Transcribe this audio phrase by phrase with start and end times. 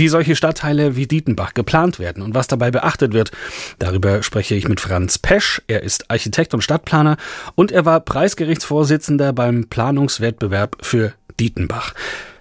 [0.00, 3.32] Wie solche Stadtteile wie Dietenbach geplant werden und was dabei beachtet wird,
[3.78, 5.60] darüber spreche ich mit Franz Pesch.
[5.66, 7.18] Er ist Architekt und Stadtplaner
[7.54, 11.92] und er war Preisgerichtsvorsitzender beim Planungswettbewerb für Dietenbach.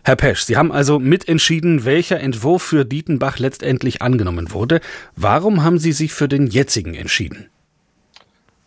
[0.05, 4.79] Herr Pesch, Sie haben also mitentschieden, welcher Entwurf für Dietenbach letztendlich angenommen wurde.
[5.17, 7.49] Warum haben Sie sich für den jetzigen entschieden?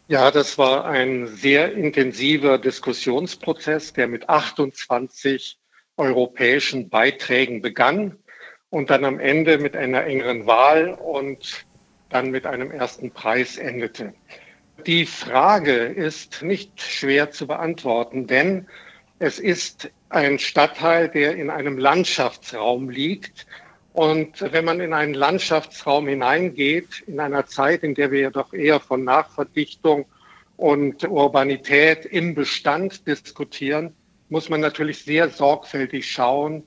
[0.08, 5.56] Ja, das war ein sehr intensiver Diskussionsprozess, der mit 28
[5.96, 8.18] europäischen Beiträgen begann
[8.72, 11.66] und dann am Ende mit einer engeren Wahl und
[12.08, 14.14] dann mit einem ersten Preis endete.
[14.86, 18.66] Die Frage ist nicht schwer zu beantworten, denn
[19.18, 23.46] es ist ein Stadtteil, der in einem Landschaftsraum liegt.
[23.92, 28.54] Und wenn man in einen Landschaftsraum hineingeht, in einer Zeit, in der wir ja doch
[28.54, 30.06] eher von Nachverdichtung
[30.56, 33.94] und Urbanität im Bestand diskutieren,
[34.30, 36.64] muss man natürlich sehr sorgfältig schauen,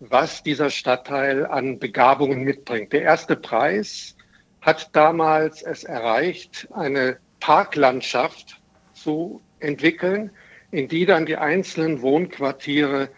[0.00, 2.92] was dieser Stadtteil an Begabungen mitbringt.
[2.92, 4.16] Der erste Preis
[4.60, 8.60] hat damals es erreicht, eine Parklandschaft
[8.92, 10.30] zu entwickeln,
[10.70, 13.08] in die dann die einzelnen Wohnquartiere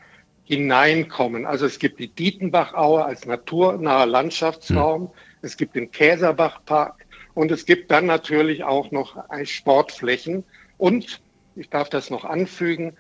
[0.45, 1.47] hineinkommen.
[1.47, 5.11] Also es gibt die Dietenbachaue als naturnaher Landschaftsraum, mhm.
[5.43, 10.45] es gibt den Käserbachpark und es gibt dann natürlich auch noch Sportflächen.
[10.79, 11.21] Und
[11.57, 12.97] ich darf das noch anfügen,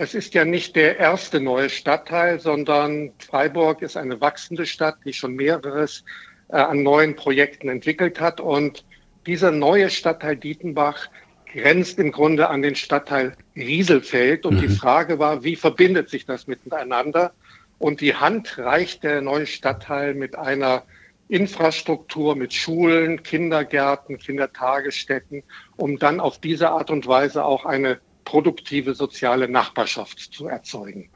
[0.00, 5.12] es ist ja nicht der erste neue Stadtteil, sondern Freiburg ist eine wachsende Stadt, die
[5.12, 6.04] schon mehreres
[6.50, 8.40] äh, an neuen Projekten entwickelt hat.
[8.40, 8.84] Und
[9.26, 11.08] dieser neue Stadtteil Dietenbach
[11.52, 14.46] grenzt im Grunde an den Stadtteil Rieselfeld.
[14.46, 14.60] Und mhm.
[14.60, 17.32] die Frage war, wie verbindet sich das miteinander?
[17.78, 20.84] Und die Hand reicht der neue Stadtteil mit einer
[21.26, 25.42] Infrastruktur, mit Schulen, Kindergärten, Kindertagesstätten,
[25.76, 27.98] um dann auf diese Art und Weise auch eine
[28.28, 31.08] produktive soziale Nachbarschaft zu erzeugen.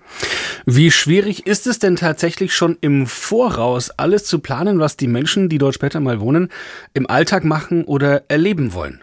[0.64, 5.50] Wie schwierig ist es denn tatsächlich schon im Voraus alles zu planen, was die Menschen,
[5.50, 6.48] die dort später mal wohnen,
[6.94, 9.02] im Alltag machen oder erleben wollen?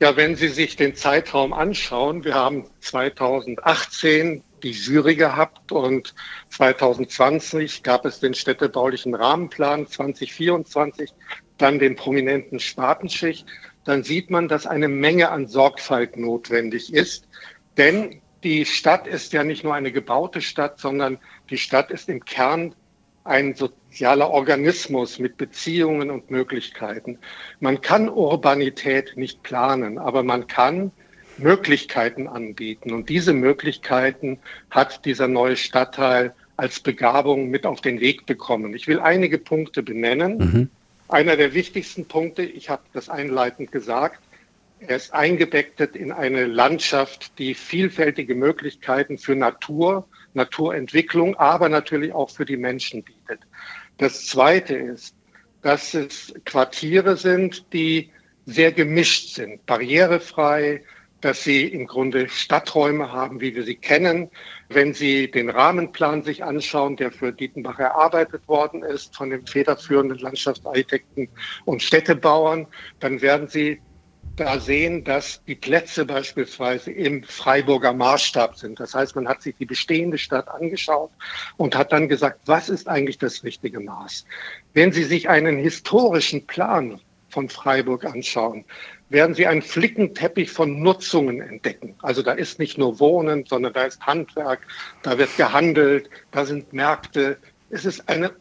[0.00, 6.14] Ja, wenn Sie sich den Zeitraum anschauen, wir haben 2018 die Jury gehabt und
[6.48, 11.12] 2020 gab es den städtebaulichen Rahmenplan, 2024
[11.58, 13.46] dann den prominenten Spartenschicht,
[13.86, 17.28] dann sieht man, dass eine Menge an Sorgfalt notwendig ist.
[17.76, 21.18] Denn die Stadt ist ja nicht nur eine gebaute Stadt, sondern
[21.50, 22.74] die Stadt ist im Kern
[23.24, 27.18] ein sozialer Organismus mit Beziehungen und Möglichkeiten.
[27.60, 30.92] Man kann Urbanität nicht planen, aber man kann
[31.38, 32.92] Möglichkeiten anbieten.
[32.92, 34.38] Und diese Möglichkeiten
[34.70, 38.74] hat dieser neue Stadtteil als Begabung mit auf den Weg bekommen.
[38.74, 40.38] Ich will einige Punkte benennen.
[40.38, 40.70] Mhm.
[41.08, 44.20] Einer der wichtigsten Punkte, ich habe das einleitend gesagt,
[44.80, 52.30] er ist eingebettet in eine Landschaft, die vielfältige Möglichkeiten für Natur, Naturentwicklung, aber natürlich auch
[52.30, 53.40] für die Menschen bietet.
[53.98, 55.14] Das Zweite ist,
[55.62, 58.10] dass es Quartiere sind, die
[58.44, 60.84] sehr gemischt sind, barrierefrei,
[61.26, 64.30] dass sie im Grunde Stadträume haben, wie wir sie kennen.
[64.68, 70.18] Wenn Sie den Rahmenplan sich anschauen, der für Dietenbach erarbeitet worden ist von den federführenden
[70.18, 71.28] Landschaftsarchitekten
[71.64, 72.68] und Städtebauern,
[73.00, 73.80] dann werden Sie
[74.36, 78.78] da sehen, dass die Plätze beispielsweise im Freiburger Maßstab sind.
[78.78, 81.10] Das heißt, man hat sich die bestehende Stadt angeschaut
[81.56, 84.26] und hat dann gesagt, was ist eigentlich das richtige Maß?
[84.74, 87.00] Wenn Sie sich einen historischen Plan
[87.36, 88.64] von Freiburg anschauen,
[89.10, 91.94] werden Sie einen Flickenteppich von Nutzungen entdecken.
[92.00, 94.60] Also da ist nicht nur Wohnen, sondern da ist Handwerk,
[95.02, 97.36] da wird gehandelt, da sind Märkte.
[97.68, 98.32] Es ist eine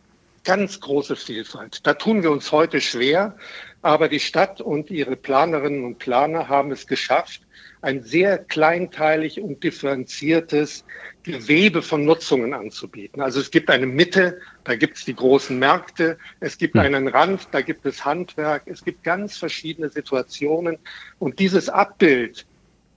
[0.46, 1.86] ganz große Vielfalt.
[1.86, 3.36] Da tun wir uns heute schwer,
[3.86, 7.42] aber die Stadt und ihre Planerinnen und Planer haben es geschafft,
[7.84, 10.86] ein sehr kleinteilig und differenziertes
[11.22, 13.22] Gewebe von Nutzungen anzubieten.
[13.22, 17.50] Also es gibt eine Mitte, da gibt es die großen Märkte, es gibt einen Rand,
[17.52, 20.80] da gibt es Handwerk, es gibt ganz verschiedene Situationen.
[21.20, 22.48] Und dieses Abbild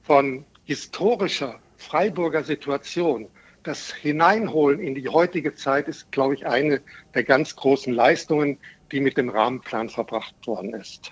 [0.04, 3.28] von historischer Freiburger Situation,
[3.62, 6.80] das Hineinholen in die heutige Zeit ist, glaube ich, eine
[7.14, 8.56] der ganz großen Leistungen,
[8.92, 11.10] die mit dem Rahmenplan verbracht worden ist.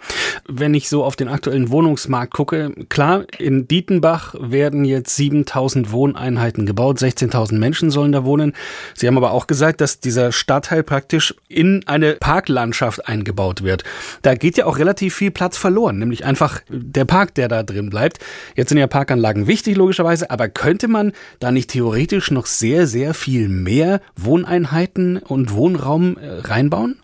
[0.48, 6.66] Wenn ich so auf den aktuellen Wohnungsmarkt gucke, klar, in Dietenbach werden jetzt 7000 Wohneinheiten
[6.66, 8.54] gebaut, 16.000 Menschen sollen da wohnen.
[8.94, 13.84] Sie haben aber auch gesagt, dass dieser Stadtteil praktisch in eine Parklandschaft eingebaut wird.
[14.22, 17.90] Da geht ja auch relativ viel Platz verloren, nämlich einfach der Park, der da drin
[17.90, 18.18] bleibt.
[18.54, 23.14] Jetzt sind ja Parkanlagen wichtig, logischerweise, aber könnte man da nicht theoretisch noch sehr, sehr
[23.14, 27.00] viel mehr Wohneinheiten und Wohnraum äh, reinbauen?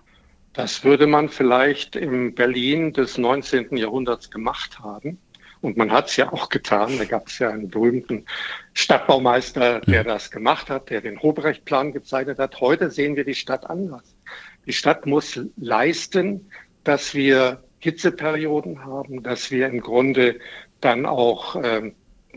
[0.52, 3.76] Das würde man vielleicht im Berlin des 19.
[3.76, 5.18] Jahrhunderts gemacht haben.
[5.62, 6.98] Und man hat es ja auch getan.
[6.98, 8.26] Da gab es ja einen berühmten
[8.74, 12.60] Stadtbaumeister, der das gemacht hat, der den Hobrecht-Plan gezeichnet hat.
[12.60, 14.02] Heute sehen wir die Stadt anders.
[14.66, 16.50] Die Stadt muss leisten,
[16.84, 20.38] dass wir Hitzeperioden haben, dass wir im Grunde
[20.80, 21.92] dann auch äh,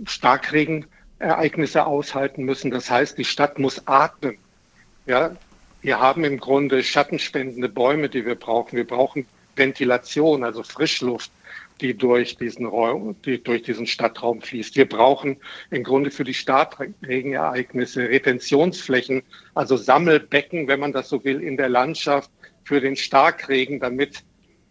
[0.06, 2.72] Starkregenereignisse aushalten müssen.
[2.72, 4.38] Das heißt, die Stadt muss atmen.
[5.08, 5.36] Ja,
[5.86, 8.76] wir haben im Grunde schattenspendende Bäume, die wir brauchen.
[8.76, 11.32] Wir brauchen Ventilation, also Frischluft,
[11.80, 14.76] die durch diesen Raum, die durch diesen Stadtraum fließt.
[14.78, 15.38] Wir brauchen
[15.70, 19.22] im Grunde für die Starkregenereignisse Retentionsflächen,
[19.54, 22.32] also Sammelbecken, wenn man das so will, in der Landschaft
[22.64, 24.24] für den Starkregen, damit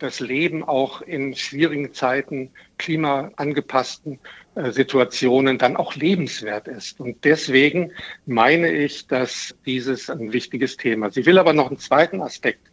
[0.05, 4.19] das Leben auch in schwierigen Zeiten, klimaangepassten
[4.55, 7.01] äh, Situationen dann auch lebenswert ist.
[7.01, 7.93] Und deswegen
[8.27, 11.17] meine ich, dass dieses ein wichtiges Thema ist.
[11.17, 12.71] Ich will aber noch einen zweiten Aspekt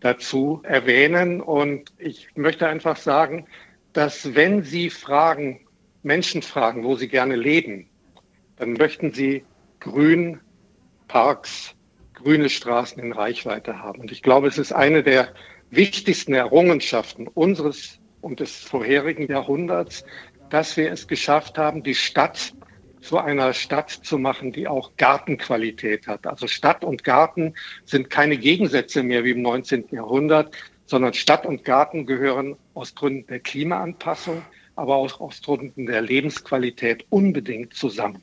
[0.00, 1.40] dazu erwähnen.
[1.40, 3.46] Und ich möchte einfach sagen,
[3.92, 5.64] dass wenn Sie fragen,
[6.04, 7.88] Menschen fragen, wo sie gerne leben,
[8.56, 9.44] dann möchten sie
[9.80, 10.40] Grün,
[11.08, 11.74] Parks,
[12.12, 14.00] grüne Straßen in Reichweite haben.
[14.00, 15.28] Und ich glaube, es ist eine der
[15.76, 20.04] wichtigsten Errungenschaften unseres und des vorherigen Jahrhunderts,
[20.50, 22.54] dass wir es geschafft haben, die Stadt
[23.00, 26.26] zu einer Stadt zu machen, die auch Gartenqualität hat.
[26.26, 27.54] Also Stadt und Garten
[27.84, 29.88] sind keine Gegensätze mehr wie im 19.
[29.90, 30.54] Jahrhundert,
[30.86, 34.42] sondern Stadt und Garten gehören aus Gründen der Klimaanpassung,
[34.74, 38.22] aber auch aus Gründen der Lebensqualität unbedingt zusammen.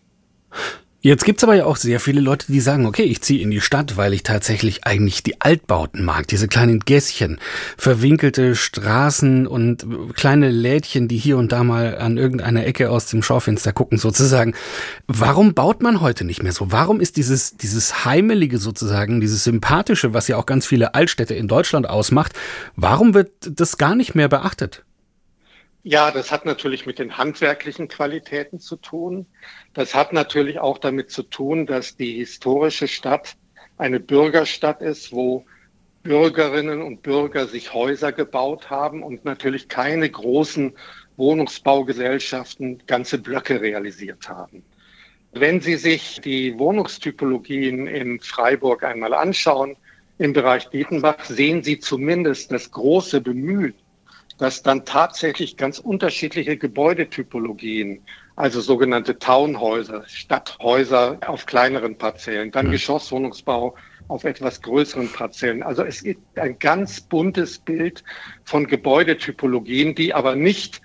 [1.04, 3.60] Jetzt gibt's aber ja auch sehr viele Leute, die sagen, okay, ich ziehe in die
[3.60, 7.40] Stadt, weil ich tatsächlich eigentlich die Altbauten mag, diese kleinen Gässchen,
[7.76, 9.84] verwinkelte Straßen und
[10.14, 14.54] kleine Lädchen, die hier und da mal an irgendeiner Ecke aus dem Schaufenster gucken sozusagen.
[15.08, 16.72] Warum baut man heute nicht mehr so?
[16.72, 21.48] Warum ist dieses, dieses Heimelige sozusagen, dieses Sympathische, was ja auch ganz viele Altstädte in
[21.48, 22.34] Deutschland ausmacht,
[22.76, 24.84] warum wird das gar nicht mehr beachtet?
[25.84, 29.26] Ja, das hat natürlich mit den handwerklichen Qualitäten zu tun.
[29.74, 33.36] Das hat natürlich auch damit zu tun, dass die historische Stadt
[33.78, 35.44] eine Bürgerstadt ist, wo
[36.04, 40.74] Bürgerinnen und Bürger sich Häuser gebaut haben und natürlich keine großen
[41.18, 44.64] Wohnungsbaugesellschaften ganze Blöcke realisiert haben.
[45.32, 49.78] Wenn Sie sich die Wohnungstypologien in Freiburg einmal anschauen,
[50.20, 53.74] im Bereich Dietenbach, sehen Sie zumindest das große Bemühen
[54.42, 58.02] dass dann tatsächlich ganz unterschiedliche Gebäudetypologien,
[58.36, 62.72] also sogenannte Townhäuser, Stadthäuser auf kleineren Parzellen, dann mhm.
[62.72, 63.76] Geschosswohnungsbau
[64.08, 65.62] auf etwas größeren Parzellen.
[65.62, 68.04] Also es gibt ein ganz buntes Bild
[68.44, 70.82] von Gebäudetypologien, die aber nicht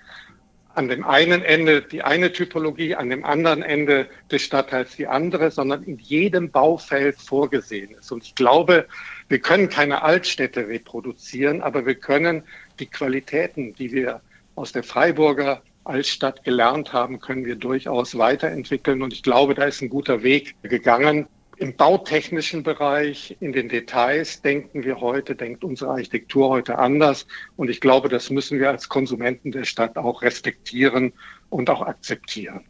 [0.75, 5.49] an dem einen Ende die eine Typologie, an dem anderen Ende des Stadtteils die andere,
[5.49, 8.11] sondern in jedem Baufeld vorgesehen ist.
[8.11, 8.85] Und ich glaube,
[9.29, 12.43] wir können keine Altstädte reproduzieren, aber wir können
[12.79, 14.21] die Qualitäten, die wir
[14.55, 19.01] aus der Freiburger Altstadt gelernt haben, können wir durchaus weiterentwickeln.
[19.01, 21.27] Und ich glaube, da ist ein guter Weg gegangen.
[21.57, 27.25] Im bautechnischen Bereich, in den Details denken wir heute, denkt unsere Architektur heute anders.
[27.55, 31.13] Und ich glaube, das müssen wir als Konsumenten der Stadt auch respektieren
[31.49, 32.65] und auch akzeptieren.